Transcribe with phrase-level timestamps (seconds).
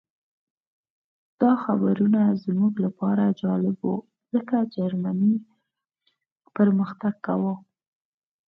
[1.41, 3.95] دا خبرونه زموږ لپاره جالب وو
[4.33, 5.35] ځکه جرمني
[6.55, 7.53] پرمختګ کاوه